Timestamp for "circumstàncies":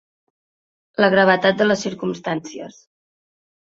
1.87-2.81